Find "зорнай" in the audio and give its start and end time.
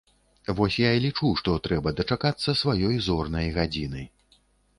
3.11-3.47